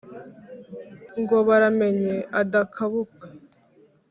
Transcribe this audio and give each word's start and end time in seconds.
ngo 1.19 1.37
baramenye 1.47 2.15
adakabuka, 2.41 3.25